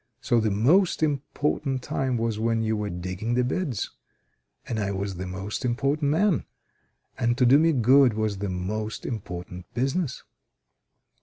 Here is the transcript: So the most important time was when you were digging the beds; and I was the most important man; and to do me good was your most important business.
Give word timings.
So 0.19 0.39
the 0.39 0.49
most 0.49 1.03
important 1.03 1.83
time 1.83 2.17
was 2.17 2.39
when 2.39 2.63
you 2.63 2.75
were 2.75 2.89
digging 2.89 3.35
the 3.35 3.43
beds; 3.43 3.91
and 4.67 4.79
I 4.79 4.89
was 4.89 5.17
the 5.17 5.27
most 5.27 5.63
important 5.63 6.09
man; 6.09 6.45
and 7.19 7.37
to 7.37 7.45
do 7.45 7.59
me 7.59 7.71
good 7.71 8.15
was 8.15 8.37
your 8.37 8.49
most 8.49 9.05
important 9.05 9.71
business. 9.75 10.23